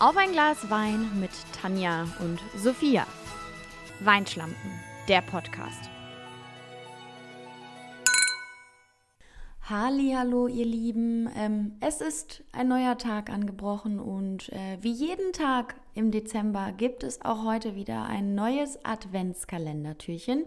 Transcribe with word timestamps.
Auf 0.00 0.16
ein 0.16 0.30
Glas 0.30 0.70
Wein 0.70 1.18
mit 1.18 1.32
Tanja 1.60 2.06
und 2.20 2.38
Sophia. 2.56 3.04
Weinschlampen, 3.98 4.70
der 5.08 5.22
Podcast. 5.22 5.90
Hallo, 9.68 10.46
ihr 10.46 10.66
Lieben. 10.66 11.28
Ähm, 11.36 11.72
es 11.80 12.00
ist 12.00 12.44
ein 12.52 12.68
neuer 12.68 12.96
Tag 12.96 13.28
angebrochen 13.28 13.98
und 13.98 14.52
äh, 14.52 14.78
wie 14.80 14.92
jeden 14.92 15.32
Tag 15.32 15.74
im 15.94 16.12
Dezember 16.12 16.70
gibt 16.76 17.02
es 17.02 17.20
auch 17.22 17.44
heute 17.44 17.74
wieder 17.74 18.04
ein 18.04 18.36
neues 18.36 18.78
Adventskalendertürchen. 18.84 20.44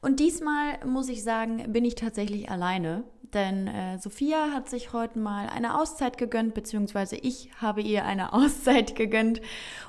Und 0.00 0.20
diesmal 0.20 0.82
muss 0.86 1.10
ich 1.10 1.22
sagen, 1.22 1.70
bin 1.70 1.84
ich 1.84 1.96
tatsächlich 1.96 2.50
alleine, 2.50 3.04
denn 3.34 3.66
äh, 3.68 3.98
Sophia 3.98 4.52
hat 4.52 4.68
sich 4.68 4.92
heute 4.92 5.18
mal 5.18 5.48
eine 5.48 5.78
Auszeit 5.78 6.18
gegönnt, 6.18 6.54
beziehungsweise 6.54 7.16
ich 7.16 7.50
habe 7.60 7.80
ihr 7.80 8.04
eine 8.04 8.32
Auszeit 8.34 8.96
gegönnt 8.96 9.40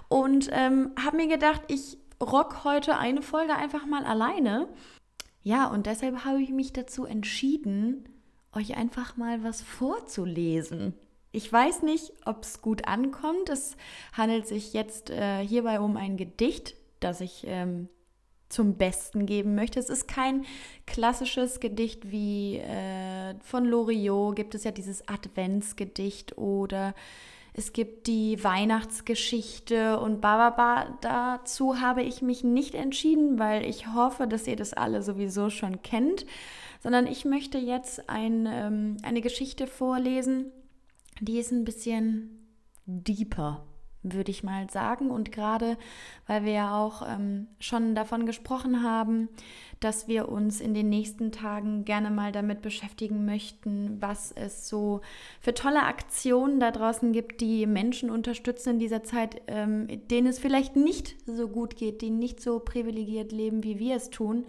und 0.09 0.49
ähm, 0.51 0.91
habe 1.03 1.17
mir 1.17 1.27
gedacht, 1.27 1.61
ich 1.67 1.97
rock 2.21 2.63
heute 2.63 2.97
eine 2.97 3.21
Folge 3.21 3.55
einfach 3.55 3.85
mal 3.85 4.05
alleine. 4.05 4.67
Ja, 5.43 5.67
und 5.67 5.87
deshalb 5.87 6.23
habe 6.23 6.41
ich 6.41 6.51
mich 6.51 6.71
dazu 6.71 7.05
entschieden, 7.05 8.07
euch 8.53 8.77
einfach 8.77 9.17
mal 9.17 9.43
was 9.43 9.61
vorzulesen. 9.61 10.93
Ich 11.31 11.51
weiß 11.51 11.83
nicht, 11.83 12.11
ob 12.25 12.43
es 12.43 12.61
gut 12.61 12.87
ankommt. 12.87 13.49
Es 13.49 13.77
handelt 14.13 14.47
sich 14.47 14.73
jetzt 14.73 15.09
äh, 15.09 15.45
hierbei 15.45 15.79
um 15.79 15.97
ein 15.97 16.17
Gedicht, 16.17 16.75
das 16.99 17.21
ich 17.21 17.45
ähm, 17.47 17.87
zum 18.51 18.75
Besten 18.75 19.25
geben 19.25 19.55
möchte. 19.55 19.79
Es 19.79 19.89
ist 19.89 20.07
kein 20.07 20.45
klassisches 20.85 21.59
Gedicht 21.59 22.11
wie 22.11 22.57
äh, 22.57 23.35
von 23.41 23.65
Loriot, 23.65 24.35
gibt 24.35 24.55
es 24.55 24.63
ja 24.63 24.71
dieses 24.71 25.07
Adventsgedicht 25.07 26.37
oder 26.37 26.93
es 27.53 27.73
gibt 27.73 28.07
die 28.07 28.41
Weihnachtsgeschichte 28.43 29.99
und 29.99 30.21
bababa. 30.21 30.97
Dazu 31.01 31.81
habe 31.81 32.01
ich 32.01 32.21
mich 32.21 32.43
nicht 32.43 32.75
entschieden, 32.75 33.39
weil 33.39 33.65
ich 33.65 33.93
hoffe, 33.93 34.27
dass 34.27 34.47
ihr 34.47 34.55
das 34.55 34.73
alle 34.73 35.03
sowieso 35.03 35.49
schon 35.49 35.81
kennt 35.81 36.25
sondern 36.81 37.07
ich 37.07 37.25
möchte 37.25 37.57
jetzt 37.57 38.09
ein, 38.09 38.47
ähm, 38.51 38.97
eine 39.03 39.21
Geschichte 39.21 39.67
vorlesen, 39.67 40.51
die 41.19 41.37
ist 41.37 41.51
ein 41.51 41.63
bisschen 41.63 42.47
deeper, 42.85 43.65
würde 44.03 44.31
ich 44.31 44.43
mal 44.43 44.69
sagen. 44.69 45.11
Und 45.11 45.31
gerade 45.31 45.77
weil 46.27 46.45
wir 46.45 46.53
ja 46.53 46.77
auch 46.77 47.01
ähm, 47.07 47.47
schon 47.59 47.95
davon 47.95 48.25
gesprochen 48.25 48.83
haben, 48.83 49.29
dass 49.79 50.07
wir 50.07 50.29
uns 50.29 50.61
in 50.61 50.73
den 50.73 50.89
nächsten 50.89 51.31
Tagen 51.31 51.85
gerne 51.85 52.11
mal 52.11 52.31
damit 52.31 52.61
beschäftigen 52.61 53.25
möchten, 53.25 54.01
was 54.01 54.31
es 54.31 54.69
so 54.69 55.01
für 55.39 55.53
tolle 55.53 55.83
Aktionen 55.83 56.59
da 56.59 56.71
draußen 56.71 57.11
gibt, 57.13 57.41
die 57.41 57.65
Menschen 57.65 58.09
unterstützen 58.09 58.71
in 58.71 58.79
dieser 58.79 59.03
Zeit, 59.03 59.41
ähm, 59.47 59.87
denen 60.07 60.27
es 60.27 60.39
vielleicht 60.39 60.75
nicht 60.75 61.15
so 61.25 61.47
gut 61.47 61.75
geht, 61.75 62.01
die 62.01 62.11
nicht 62.11 62.41
so 62.41 62.59
privilegiert 62.59 63.31
leben, 63.31 63.63
wie 63.63 63.79
wir 63.79 63.95
es 63.95 64.09
tun, 64.09 64.45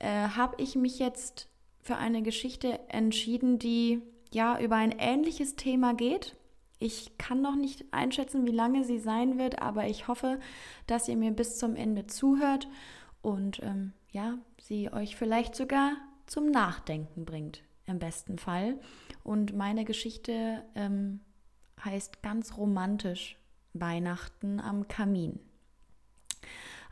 äh, 0.00 0.28
habe 0.28 0.56
ich 0.62 0.74
mich 0.74 0.98
jetzt 0.98 1.48
für 1.80 1.96
eine 1.96 2.22
Geschichte 2.22 2.80
entschieden, 2.88 3.58
die 3.58 4.02
ja 4.32 4.58
über 4.58 4.76
ein 4.76 4.94
ähnliches 4.98 5.54
Thema 5.54 5.94
geht. 5.94 6.34
Ich 6.84 7.16
kann 7.16 7.40
noch 7.40 7.56
nicht 7.56 7.82
einschätzen, 7.94 8.46
wie 8.46 8.52
lange 8.52 8.84
sie 8.84 8.98
sein 8.98 9.38
wird, 9.38 9.62
aber 9.62 9.86
ich 9.86 10.06
hoffe, 10.06 10.38
dass 10.86 11.08
ihr 11.08 11.16
mir 11.16 11.30
bis 11.30 11.56
zum 11.56 11.76
Ende 11.76 12.06
zuhört 12.06 12.68
und 13.22 13.62
ähm, 13.62 13.94
ja, 14.10 14.36
sie 14.60 14.92
euch 14.92 15.16
vielleicht 15.16 15.54
sogar 15.56 15.92
zum 16.26 16.50
Nachdenken 16.50 17.24
bringt, 17.24 17.62
im 17.86 17.98
besten 17.98 18.36
Fall. 18.36 18.78
Und 19.22 19.56
meine 19.56 19.86
Geschichte 19.86 20.62
ähm, 20.74 21.20
heißt 21.82 22.22
ganz 22.22 22.58
romantisch 22.58 23.38
Weihnachten 23.72 24.60
am 24.60 24.86
Kamin. 24.86 25.40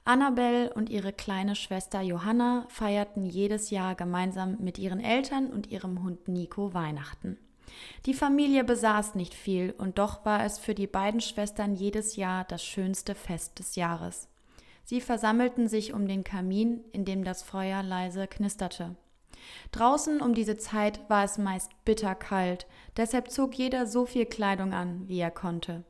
Annabelle 0.06 0.72
und 0.72 0.88
ihre 0.88 1.12
kleine 1.12 1.54
Schwester 1.54 2.00
Johanna 2.00 2.64
feierten 2.70 3.26
jedes 3.26 3.68
Jahr 3.68 3.94
gemeinsam 3.94 4.56
mit 4.58 4.78
ihren 4.78 5.00
Eltern 5.00 5.48
und 5.48 5.66
ihrem 5.66 6.02
Hund 6.02 6.28
Nico 6.28 6.72
Weihnachten. 6.72 7.36
Die 8.06 8.14
Familie 8.14 8.64
besaß 8.64 9.14
nicht 9.14 9.34
viel, 9.34 9.74
und 9.78 9.98
doch 9.98 10.24
war 10.24 10.44
es 10.44 10.58
für 10.58 10.74
die 10.74 10.86
beiden 10.86 11.20
Schwestern 11.20 11.74
jedes 11.74 12.16
Jahr 12.16 12.44
das 12.44 12.64
schönste 12.64 13.14
Fest 13.14 13.58
des 13.58 13.76
Jahres. 13.76 14.28
Sie 14.84 15.00
versammelten 15.00 15.68
sich 15.68 15.92
um 15.92 16.08
den 16.08 16.24
Kamin, 16.24 16.80
in 16.92 17.04
dem 17.04 17.24
das 17.24 17.42
Feuer 17.42 17.82
leise 17.82 18.26
knisterte. 18.26 18.96
Draußen 19.72 20.20
um 20.20 20.34
diese 20.34 20.56
Zeit 20.56 21.00
war 21.08 21.24
es 21.24 21.38
meist 21.38 21.70
bitterkalt, 21.84 22.66
deshalb 22.96 23.30
zog 23.30 23.54
jeder 23.54 23.86
so 23.86 24.06
viel 24.06 24.26
Kleidung 24.26 24.72
an, 24.72 25.08
wie 25.08 25.18
er 25.18 25.30
konnte. 25.30 25.84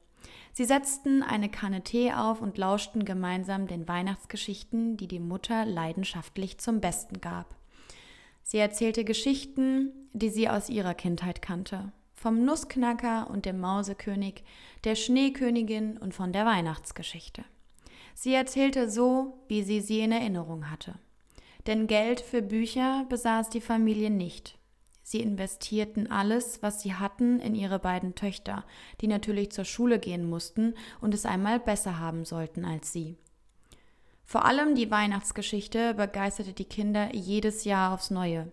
Sie 0.53 0.65
setzten 0.65 1.23
eine 1.23 1.49
Kanne 1.49 1.83
Tee 1.83 2.13
auf 2.13 2.43
und 2.43 2.59
lauschten 2.59 3.05
gemeinsam 3.05 3.67
den 3.67 3.89
Weihnachtsgeschichten, 3.89 4.97
die 4.97 5.09
die 5.09 5.21
Mutter 5.21 5.65
leidenschaftlich 5.65 6.59
zum 6.59 6.81
Besten 6.81 7.21
gab. 7.21 7.55
Sie 8.53 8.59
erzählte 8.59 9.03
Geschichten, 9.03 9.93
die 10.13 10.29
sie 10.29 10.47
aus 10.47 10.69
ihrer 10.69 10.93
Kindheit 10.93 11.41
kannte. 11.41 11.91
Vom 12.15 12.45
Nussknacker 12.45 13.31
und 13.31 13.47
dem 13.47 13.59
Mausekönig, 13.59 14.45
der 14.85 14.95
Schneekönigin 14.95 15.97
und 15.97 16.13
von 16.13 16.35
der 16.35 16.45
Weihnachtsgeschichte. 16.45 17.47
Sie 18.15 18.35
erzählte 18.35 18.91
so, 18.91 19.39
wie 19.49 19.63
sie 19.63 19.81
sie 19.81 20.01
in 20.01 20.13
Erinnerung 20.13 20.71
hatte. 20.71 20.97
Denn 21.67 21.87
Geld 21.87 22.21
für 22.21 22.43
Bücher 22.43 23.07
besaß 23.09 23.49
die 23.49 23.63
Familie 23.63 24.11
nicht. 24.11 24.59
Sie 25.03 25.21
investierten 25.21 26.11
alles, 26.11 26.63
was 26.63 26.83
sie 26.83 26.93
hatten, 26.93 27.41
in 27.41 27.55
ihre 27.55 27.79
beiden 27.79 28.15
Töchter, 28.17 28.67
die 29.01 29.07
natürlich 29.07 29.51
zur 29.51 29.65
Schule 29.65 29.99
gehen 29.99 30.29
mussten 30.29 30.75
und 31.01 31.15
es 31.15 31.25
einmal 31.25 31.59
besser 31.59 31.99
haben 31.99 32.27
sollten 32.27 32.67
als 32.67 32.93
sie. 32.93 33.17
Vor 34.25 34.45
allem 34.45 34.75
die 34.75 34.91
Weihnachtsgeschichte 34.91 35.95
begeisterte 35.95 36.53
die 36.53 36.65
Kinder 36.65 37.15
jedes 37.15 37.65
Jahr 37.65 37.93
aufs 37.93 38.11
Neue. 38.11 38.51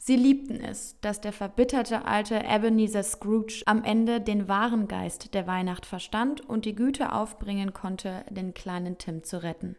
Sie 0.00 0.14
liebten 0.14 0.60
es, 0.60 0.96
dass 1.00 1.20
der 1.20 1.32
verbitterte 1.32 2.04
alte 2.04 2.44
Ebenezer 2.48 3.02
Scrooge 3.02 3.62
am 3.66 3.82
Ende 3.82 4.20
den 4.20 4.46
wahren 4.46 4.86
Geist 4.86 5.34
der 5.34 5.46
Weihnacht 5.48 5.86
verstand 5.86 6.40
und 6.40 6.64
die 6.64 6.74
Güte 6.74 7.12
aufbringen 7.12 7.72
konnte, 7.72 8.24
den 8.30 8.54
kleinen 8.54 8.96
Tim 8.98 9.24
zu 9.24 9.42
retten. 9.42 9.76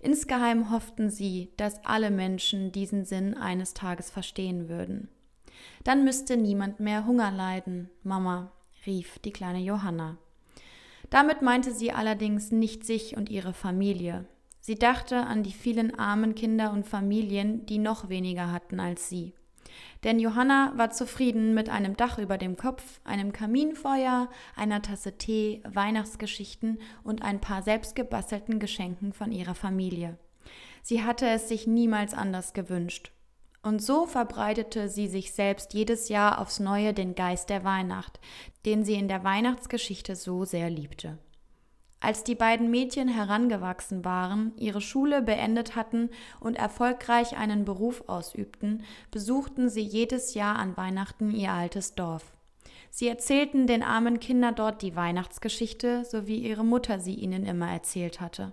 Insgeheim 0.00 0.70
hofften 0.70 1.08
sie, 1.08 1.52
dass 1.56 1.84
alle 1.84 2.10
Menschen 2.10 2.72
diesen 2.72 3.04
Sinn 3.04 3.36
eines 3.36 3.74
Tages 3.74 4.10
verstehen 4.10 4.68
würden. 4.68 5.08
Dann 5.84 6.04
müsste 6.04 6.36
niemand 6.36 6.80
mehr 6.80 7.06
Hunger 7.06 7.30
leiden, 7.30 7.90
Mama, 8.02 8.52
rief 8.86 9.18
die 9.20 9.32
kleine 9.32 9.60
Johanna. 9.60 10.18
Damit 11.10 11.42
meinte 11.42 11.72
sie 11.72 11.92
allerdings 11.92 12.50
nicht 12.50 12.84
sich 12.84 13.16
und 13.16 13.30
ihre 13.30 13.54
Familie. 13.54 14.26
Sie 14.66 14.76
dachte 14.76 15.26
an 15.26 15.42
die 15.42 15.52
vielen 15.52 15.98
armen 15.98 16.34
Kinder 16.34 16.72
und 16.72 16.86
Familien, 16.86 17.66
die 17.66 17.76
noch 17.76 18.08
weniger 18.08 18.50
hatten 18.50 18.80
als 18.80 19.10
sie. 19.10 19.34
Denn 20.04 20.18
Johanna 20.18 20.72
war 20.74 20.88
zufrieden 20.88 21.52
mit 21.52 21.68
einem 21.68 21.98
Dach 21.98 22.16
über 22.16 22.38
dem 22.38 22.56
Kopf, 22.56 23.02
einem 23.04 23.34
Kaminfeuer, 23.34 24.30
einer 24.56 24.80
Tasse 24.80 25.18
Tee, 25.18 25.62
Weihnachtsgeschichten 25.68 26.78
und 27.02 27.20
ein 27.20 27.42
paar 27.42 27.60
selbstgebastelten 27.60 28.58
Geschenken 28.58 29.12
von 29.12 29.32
ihrer 29.32 29.54
Familie. 29.54 30.16
Sie 30.80 31.02
hatte 31.02 31.28
es 31.28 31.46
sich 31.46 31.66
niemals 31.66 32.14
anders 32.14 32.54
gewünscht. 32.54 33.12
Und 33.62 33.82
so 33.82 34.06
verbreitete 34.06 34.88
sie 34.88 35.08
sich 35.08 35.32
selbst 35.34 35.74
jedes 35.74 36.08
Jahr 36.08 36.40
aufs 36.40 36.58
neue 36.58 36.94
den 36.94 37.14
Geist 37.14 37.50
der 37.50 37.64
Weihnacht, 37.64 38.18
den 38.64 38.82
sie 38.82 38.94
in 38.94 39.08
der 39.08 39.24
Weihnachtsgeschichte 39.24 40.16
so 40.16 40.46
sehr 40.46 40.70
liebte. 40.70 41.18
Als 42.04 42.22
die 42.22 42.34
beiden 42.34 42.70
Mädchen 42.70 43.08
herangewachsen 43.08 44.04
waren, 44.04 44.52
ihre 44.58 44.82
Schule 44.82 45.22
beendet 45.22 45.74
hatten 45.74 46.10
und 46.38 46.54
erfolgreich 46.54 47.38
einen 47.38 47.64
Beruf 47.64 48.04
ausübten, 48.08 48.82
besuchten 49.10 49.70
sie 49.70 49.80
jedes 49.80 50.34
Jahr 50.34 50.56
an 50.56 50.76
Weihnachten 50.76 51.30
ihr 51.30 51.50
altes 51.50 51.94
Dorf. 51.94 52.36
Sie 52.90 53.08
erzählten 53.08 53.66
den 53.66 53.82
armen 53.82 54.20
Kindern 54.20 54.54
dort 54.54 54.82
die 54.82 54.94
Weihnachtsgeschichte, 54.94 56.04
so 56.04 56.26
wie 56.26 56.46
ihre 56.46 56.62
Mutter 56.62 57.00
sie 57.00 57.14
ihnen 57.14 57.46
immer 57.46 57.70
erzählt 57.70 58.20
hatte. 58.20 58.52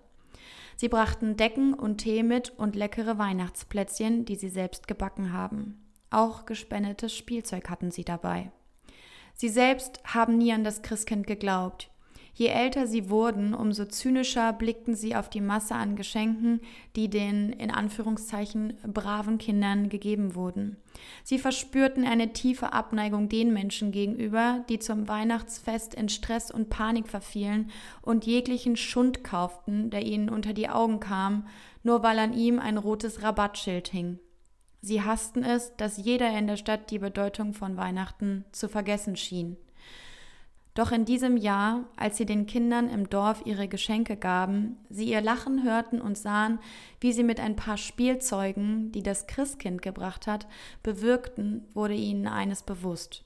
Sie 0.77 0.87
brachten 0.87 1.35
Decken 1.35 1.73
und 1.73 1.97
Tee 1.97 2.23
mit 2.23 2.57
und 2.57 2.77
leckere 2.77 3.17
Weihnachtsplätzchen, 3.17 4.23
die 4.23 4.37
sie 4.37 4.47
selbst 4.47 4.87
gebacken 4.87 5.33
haben. 5.33 5.91
Auch 6.09 6.45
gespendetes 6.45 7.13
Spielzeug 7.13 7.69
hatten 7.69 7.91
sie 7.91 8.05
dabei. 8.05 8.49
Sie 9.33 9.49
selbst 9.49 10.01
haben 10.05 10.37
nie 10.37 10.53
an 10.53 10.63
das 10.63 10.83
Christkind 10.83 11.27
geglaubt. 11.27 11.90
Je 12.33 12.47
älter 12.47 12.87
sie 12.87 13.09
wurden, 13.09 13.53
umso 13.53 13.85
zynischer 13.85 14.53
blickten 14.53 14.95
sie 14.95 15.15
auf 15.15 15.29
die 15.29 15.41
Masse 15.41 15.75
an 15.75 15.95
Geschenken, 15.95 16.61
die 16.95 17.09
den 17.09 17.51
in 17.51 17.71
Anführungszeichen 17.71 18.77
braven 18.85 19.37
Kindern 19.37 19.89
gegeben 19.89 20.33
wurden. 20.33 20.77
Sie 21.23 21.39
verspürten 21.39 22.05
eine 22.05 22.31
tiefe 22.31 22.73
Abneigung 22.73 23.27
den 23.27 23.53
Menschen 23.53 23.91
gegenüber, 23.91 24.63
die 24.69 24.79
zum 24.79 25.07
Weihnachtsfest 25.07 25.93
in 25.93 26.09
Stress 26.09 26.51
und 26.51 26.69
Panik 26.69 27.09
verfielen 27.09 27.69
und 28.01 28.25
jeglichen 28.25 28.77
Schund 28.77 29.23
kauften, 29.23 29.89
der 29.89 30.03
ihnen 30.03 30.29
unter 30.29 30.53
die 30.53 30.69
Augen 30.69 30.99
kam, 30.99 31.47
nur 31.83 32.01
weil 32.01 32.17
an 32.19 32.33
ihm 32.33 32.59
ein 32.59 32.77
rotes 32.77 33.23
Rabattschild 33.23 33.89
hing. 33.89 34.19
Sie 34.81 35.03
hassten 35.03 35.43
es, 35.43 35.75
dass 35.75 35.97
jeder 35.97 36.35
in 36.37 36.47
der 36.47 36.57
Stadt 36.57 36.89
die 36.89 36.99
Bedeutung 36.99 37.53
von 37.53 37.77
Weihnachten 37.77 38.45
zu 38.51 38.67
vergessen 38.67 39.15
schien. 39.15 39.57
Doch 40.73 40.93
in 40.93 41.03
diesem 41.03 41.35
Jahr, 41.35 41.83
als 41.97 42.15
sie 42.15 42.25
den 42.25 42.45
Kindern 42.45 42.89
im 42.89 43.09
Dorf 43.09 43.41
ihre 43.45 43.67
Geschenke 43.67 44.15
gaben, 44.15 44.77
sie 44.89 45.09
ihr 45.09 45.19
Lachen 45.19 45.63
hörten 45.63 45.99
und 45.99 46.17
sahen, 46.17 46.59
wie 47.01 47.11
sie 47.11 47.23
mit 47.23 47.41
ein 47.41 47.57
paar 47.57 47.77
Spielzeugen, 47.77 48.91
die 48.93 49.03
das 49.03 49.27
Christkind 49.27 49.81
gebracht 49.81 50.27
hat, 50.27 50.47
bewirkten, 50.81 51.67
wurde 51.73 51.95
ihnen 51.95 52.25
eines 52.25 52.63
bewusst. 52.63 53.25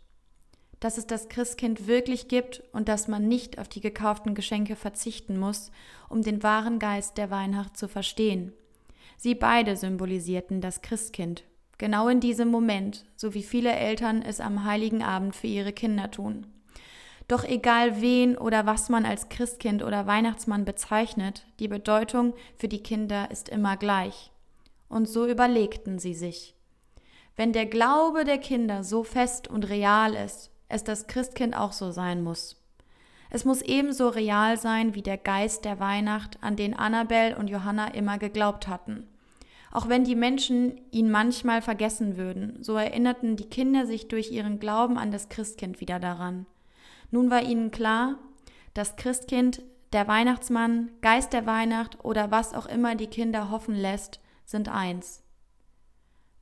Dass 0.80 0.98
es 0.98 1.06
das 1.06 1.30
Christkind 1.30 1.86
wirklich 1.88 2.28
gibt 2.28 2.64
und 2.74 2.90
dass 2.90 3.08
man 3.08 3.28
nicht 3.28 3.60
auf 3.60 3.68
die 3.68 3.82
gekauften 3.82 4.34
Geschenke 4.34 4.76
verzichten 4.76 5.38
muss, 5.38 5.72
um 6.10 6.24
den 6.24 6.42
wahren 6.42 6.80
Geist 6.80 7.18
der 7.20 7.30
Weihnacht 7.30 7.78
zu 7.78 7.88
verstehen. 7.88 8.54
Sie 9.18 9.36
beide 9.36 9.78
symbolisierten 9.78 10.62
das 10.62 10.82
Christkind, 10.82 11.44
genau 11.78 12.08
in 12.08 12.20
diesem 12.20 12.50
Moment, 12.50 13.06
so 13.16 13.36
wie 13.36 13.44
viele 13.44 13.72
Eltern 13.72 14.24
es 14.24 14.42
am 14.42 14.64
heiligen 14.64 15.04
Abend 15.04 15.36
für 15.36 15.48
ihre 15.48 15.72
Kinder 15.72 16.10
tun. 16.10 16.48
Doch 17.28 17.44
egal 17.44 18.02
wen 18.02 18.38
oder 18.38 18.66
was 18.66 18.90
man 18.90 19.06
als 19.06 19.30
Christkind 19.30 19.84
oder 19.84 20.06
Weihnachtsmann 20.06 20.64
bezeichnet, 20.64 21.46
die 21.60 21.68
Bedeutung 21.68 22.34
für 22.56 22.68
die 22.68 22.84
Kinder 22.84 23.32
ist 23.32 23.50
immer 23.50 23.78
gleich. 23.78 24.32
Und 24.90 25.08
so 25.08 25.26
überlegten 25.26 25.98
sie 25.98 26.14
sich. 26.14 26.56
Wenn 27.36 27.52
der 27.52 27.66
Glaube 27.66 28.24
der 28.24 28.38
Kinder 28.38 28.84
so 28.84 29.04
fest 29.04 29.48
und 29.48 29.68
real 29.68 30.14
ist, 30.14 30.52
es 30.70 30.84
das 30.84 31.08
Christkind 31.08 31.56
auch 31.56 31.74
so 31.74 31.92
sein 31.92 32.24
muss. 32.24 32.62
Es 33.32 33.44
muss 33.44 33.62
ebenso 33.62 34.10
real 34.10 34.58
sein 34.58 34.96
wie 34.96 35.02
der 35.02 35.18
Geist 35.18 35.66
der 35.66 35.80
Weihnacht, 35.80 36.38
an 36.42 36.56
den 36.56 36.74
Annabel 36.74 37.36
und 37.38 37.50
Johanna 37.50 37.88
immer 37.88 38.18
geglaubt 38.18 38.68
hatten. 38.68 39.08
Auch 39.72 39.90
wenn 39.90 40.06
die 40.06 40.16
Menschen 40.16 40.80
ihn 40.92 41.12
manchmal 41.12 41.62
vergessen 41.62 42.16
würden, 42.16 42.64
so 42.64 42.78
erinnerten 42.78 43.36
die 43.36 43.50
Kinder 43.50 43.86
sich 43.86 44.08
durch 44.08 44.32
ihren 44.32 44.60
Glauben 44.60 44.98
an 44.98 45.12
das 45.12 45.28
Christkind 45.28 45.82
wieder 45.82 46.00
daran. 46.00 46.46
Nun 47.16 47.32
war 47.32 47.44
ihnen 47.44 47.72
klar, 47.72 48.18
das 48.74 48.98
Christkind, 48.98 49.62
der 49.94 50.06
Weihnachtsmann, 50.10 50.92
Geist 51.00 51.32
der 51.32 51.46
Weihnacht 51.46 52.04
oder 52.04 52.30
was 52.30 52.54
auch 52.54 52.66
immer 52.66 52.96
die 52.96 53.08
Kinder 53.08 53.50
hoffen 53.50 53.74
lässt, 53.74 54.20
sind 54.44 54.68
eins. 54.68 55.24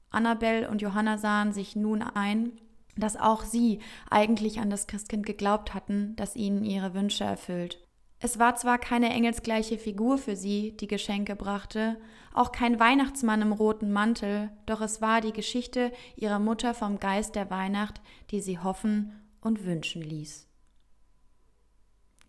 Annabel 0.10 0.66
und 0.66 0.82
Johanna 0.82 1.20
sahen 1.20 1.54
sich 1.54 1.76
nun 1.76 2.02
ein, 2.02 2.54
dass 2.98 3.18
auch 3.18 3.44
sie 3.44 3.82
eigentlich 4.10 4.62
an 4.62 4.72
das 4.72 4.88
Christkind 4.88 5.28
geglaubt 5.28 5.76
hatten, 5.76 6.16
das 6.16 6.36
ihnen 6.36 6.64
ihre 6.64 6.96
Wünsche 6.96 7.24
erfüllt. 7.24 7.78
Es 8.18 8.40
war 8.40 8.56
zwar 8.56 8.80
keine 8.80 9.12
engelsgleiche 9.12 9.78
Figur 9.78 10.18
für 10.18 10.36
sie, 10.36 10.76
die 10.76 10.88
Geschenke 10.88 11.36
brachte, 11.36 12.02
auch 12.34 12.52
kein 12.52 12.80
Weihnachtsmann 12.80 13.44
im 13.44 13.52
roten 13.52 13.92
Mantel, 13.92 14.50
doch 14.66 14.82
es 14.82 15.02
war 15.02 15.22
die 15.22 15.34
Geschichte 15.34 15.92
ihrer 16.16 16.40
Mutter 16.40 16.74
vom 16.74 17.00
Geist 17.00 17.36
der 17.36 17.52
Weihnacht, 17.52 18.02
die 18.32 18.42
sie 18.42 18.58
hoffen 18.58 19.22
und 19.40 19.66
wünschen 19.66 20.02
ließ. 20.02 20.50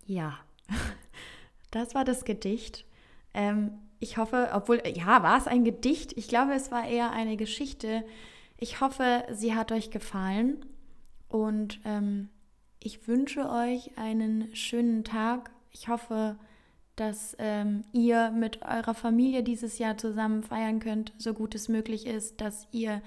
Ja, 0.06 0.38
das 1.70 1.94
war 1.94 2.04
das 2.04 2.24
Gedicht. 2.24 2.84
Ähm, 3.32 3.72
ich 4.00 4.16
hoffe, 4.16 4.50
obwohl, 4.52 4.82
ja, 4.94 5.22
war 5.22 5.38
es 5.38 5.46
ein 5.46 5.64
Gedicht? 5.64 6.12
Ich 6.16 6.28
glaube, 6.28 6.52
es 6.52 6.70
war 6.70 6.86
eher 6.86 7.10
eine 7.12 7.36
Geschichte. 7.36 8.04
Ich 8.58 8.80
hoffe, 8.80 9.24
sie 9.32 9.54
hat 9.54 9.72
euch 9.72 9.90
gefallen 9.90 10.64
und 11.28 11.80
ähm, 11.84 12.28
ich 12.80 13.08
wünsche 13.08 13.48
euch 13.48 13.96
einen 13.96 14.54
schönen 14.54 15.04
Tag. 15.04 15.50
Ich 15.70 15.88
hoffe, 15.88 16.36
dass 16.96 17.34
ähm, 17.38 17.84
ihr 17.92 18.30
mit 18.30 18.62
eurer 18.62 18.94
Familie 18.94 19.42
dieses 19.42 19.78
Jahr 19.78 19.96
zusammen 19.96 20.42
feiern 20.42 20.80
könnt, 20.80 21.12
so 21.18 21.34
gut 21.34 21.54
es 21.54 21.68
möglich 21.68 22.06
ist, 22.06 22.40
dass 22.40 22.68
ihr 22.70 23.02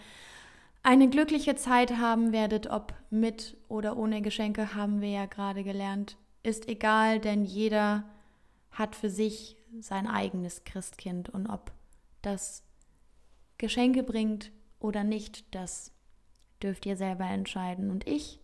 eine 0.84 1.10
glückliche 1.10 1.56
Zeit 1.56 1.98
haben 1.98 2.32
werdet, 2.32 2.70
ob 2.70 2.94
mit 3.10 3.56
oder 3.70 3.98
ohne 3.98 4.22
Geschenke, 4.22 4.74
haben 4.74 5.02
wir 5.02 5.10
ja 5.10 5.26
gerade 5.26 5.64
gelernt 5.64 6.18
ist 6.48 6.68
egal, 6.70 7.20
denn 7.20 7.44
jeder 7.44 8.04
hat 8.72 8.96
für 8.96 9.10
sich 9.10 9.58
sein 9.80 10.08
eigenes 10.08 10.64
Christkind 10.64 11.30
und 11.30 11.48
ob 11.48 11.72
das 12.22 12.64
Geschenke 13.58 14.04
bringt 14.04 14.52
oder 14.80 15.04
nicht, 15.04 15.54
das 15.54 15.92
dürft 16.64 16.86
ihr 16.86 16.96
selber 16.96 17.26
entscheiden. 17.26 17.92
Und 17.92 18.08
ich 18.08 18.40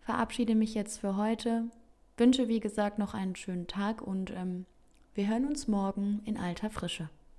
verabschiede 0.00 0.54
mich 0.54 0.74
jetzt 0.74 0.98
für 0.98 1.16
heute, 1.16 1.70
wünsche 2.16 2.48
wie 2.48 2.60
gesagt 2.60 2.98
noch 2.98 3.14
einen 3.14 3.36
schönen 3.36 3.66
Tag 3.66 4.02
und 4.02 4.30
ähm, 4.30 4.66
wir 5.14 5.28
hören 5.28 5.46
uns 5.46 5.68
morgen 5.68 6.20
in 6.24 6.36
alter 6.36 6.70
Frische. 6.70 7.08